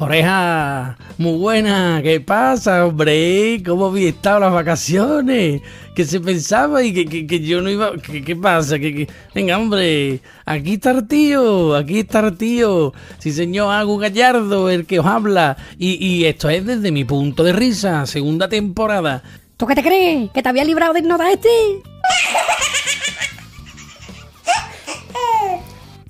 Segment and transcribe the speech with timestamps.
[0.00, 3.60] Oreja, muy buena, ¿qué pasa, hombre?
[3.66, 5.60] ¿Cómo había estado las vacaciones?
[5.96, 7.94] ¿Qué se pensaba y que, que, yo no iba?
[7.96, 8.78] ¿Qué, qué pasa?
[8.78, 12.92] ¿Qué, Venga, hombre, aquí está el tío, aquí está el tío.
[13.18, 15.56] Sí, señor, Hago Gallardo, el que os habla.
[15.80, 19.24] Y, y esto es desde mi punto de risa, segunda temporada.
[19.56, 20.30] ¿Tú qué te crees?
[20.30, 21.48] ¿Que te había librado de nota este?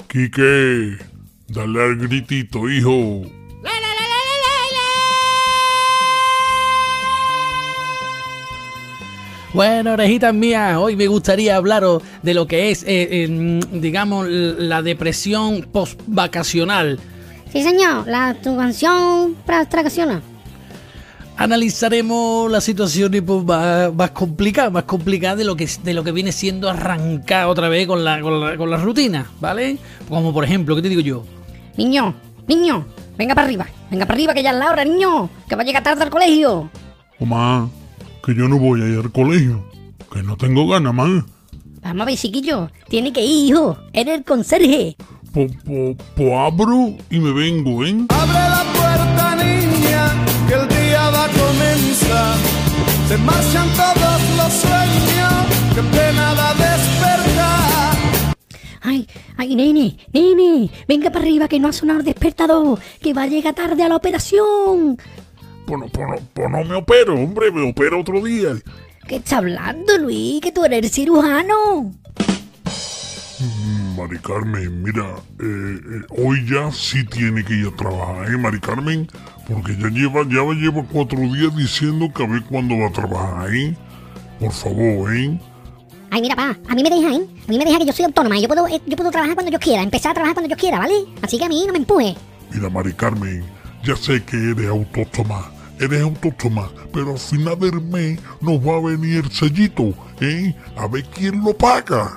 [0.08, 0.98] Quique,
[1.48, 3.37] dale al gritito, hijo.
[9.54, 15.62] Bueno, orejitas mías, hoy me gustaría hablaros de lo que es, eh, digamos, la depresión
[15.72, 16.98] post-vacacional.
[17.50, 20.22] Sí, señor, la vacación vacacional
[21.38, 26.10] analizaremos la situación pues, más, más, complicada, más complicada de lo que de lo que
[26.10, 29.78] viene siendo arrancar otra vez con la, con la, con la rutina, ¿vale?
[30.08, 31.24] Como por ejemplo, ¿qué te digo yo?
[31.76, 32.14] Niño,
[32.48, 32.84] niño,
[33.16, 35.64] venga para arriba, venga para arriba que ya es la hora, niño, que va a
[35.64, 36.70] llegar tarde al colegio.
[37.20, 37.70] Mamá,
[38.24, 39.64] que yo no voy a ir al colegio,
[40.12, 41.24] que no tengo ganas, más.
[41.82, 44.96] Vamos a ver, chiquillo, tiene que ir, hijo, eres el conserje.
[45.32, 45.52] Pues
[46.16, 47.94] po, abro y me vengo, ¿eh?
[48.08, 52.36] Abre la puerta, niña, que el día va a comenzar.
[53.08, 58.34] Se marchan todos los sueños, que pena da despertar.
[58.82, 63.22] Ay, ay, nene, nene, venga para arriba que no ha sonado el despertador, que va
[63.22, 64.98] a llegar tarde a la operación.
[65.68, 68.56] Pues no, pues no, pues no me opero, hombre, me opero otro día.
[69.06, 70.40] ¿Qué está hablando, Luis?
[70.40, 71.92] Que tú eres cirujano.
[73.38, 78.38] Mm, Mari Carmen, mira, eh, eh, hoy ya sí tiene que ir a trabajar, ¿eh,
[78.38, 79.08] Mari Carmen?
[79.46, 83.54] Porque ya lleva, ya lleva cuatro días diciendo que a ver cuándo va a trabajar,
[83.54, 83.76] ¿eh?
[84.40, 85.38] Por favor, ¿eh?
[86.10, 87.26] Ay, mira, pa, a mí me deja, ¿eh?
[87.46, 89.52] A mí me deja que yo soy autónoma yo puedo, eh, yo puedo trabajar cuando
[89.52, 90.94] yo quiera, empezar a trabajar cuando yo quiera, ¿vale?
[91.20, 92.16] Así que a mí no me empuje.
[92.52, 93.44] Mira, Mari Carmen,
[93.84, 98.80] ya sé que eres autónoma, eres autónoma, pero al final del mes nos va a
[98.80, 100.54] venir el sellito, ¿eh?
[100.76, 102.16] A ver quién lo paga.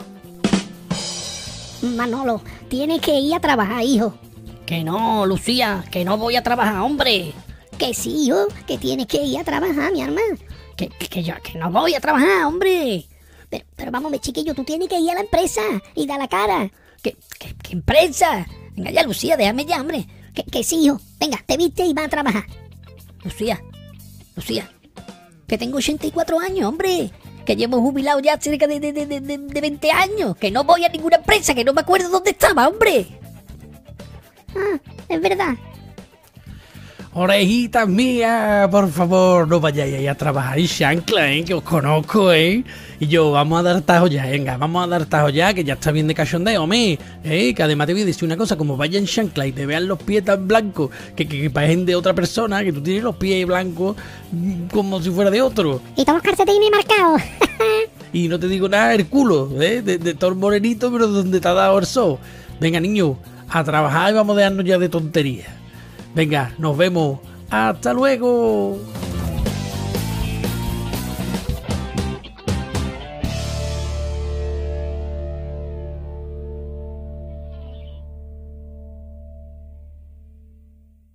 [1.82, 4.14] Manolo, tienes que ir a trabajar, hijo.
[4.66, 7.34] Que no, Lucía, que no voy a trabajar, hombre.
[7.78, 10.38] Que sí, hijo, que tienes que ir a trabajar, mi hermano.
[10.78, 13.06] Que, que, yo, que no voy a trabajar, hombre.
[13.50, 15.62] Pero, pero vamos, chiquillo, tú tienes que ir a la empresa
[15.96, 16.72] y dar la cara.
[17.02, 18.46] ¿Qué, qué, qué empresa?
[18.76, 20.08] Venga ya, Lucía, déjame ya, hombre.
[20.34, 21.02] Que, que sí, hijo.
[21.20, 22.46] Venga, te viste y vas a trabajar.
[23.24, 23.62] Lucía,
[24.36, 24.70] Lucía,
[25.48, 27.12] que tengo 84 años, hombre.
[27.46, 30.38] Que llevo jubilado ya cerca de, de, de, de, 20 años.
[30.38, 33.08] Que no voy a ninguna empresa, que no me acuerdo dónde estaba, hombre.
[34.56, 34.80] Ah,
[35.10, 35.56] es verdad.
[37.14, 41.44] Orejitas mías, por favor, no vayáis a trabajar en Shankla, ¿eh?
[41.44, 42.64] que os conozco, ¿eh?
[43.02, 45.74] Y yo, vamos a dar tajo ya, venga, vamos a dar tajo ya, que ya
[45.74, 47.54] está bien de cachondeo, me, ¿eh?
[47.54, 49.90] Que además te voy a decir una cosa, como vaya en Shankla y te vean
[49.90, 53.46] los pies tan blancos que, que, parecen de otra persona, que tú tienes los pies
[53.46, 53.98] blancos
[54.32, 55.82] mm, como si fuera de otro.
[55.98, 57.22] Y todos calcetines marcados.
[58.14, 59.82] y no te digo nada, el culo, ¿eh?
[59.82, 62.20] De, de todo morenito, pero donde te ha dado el sol.
[62.62, 63.18] Venga, niño,
[63.50, 65.61] a trabajar y vamos a dejarnos ya de tonterías.
[66.14, 67.20] Venga, nos vemos.
[67.50, 68.78] Hasta luego.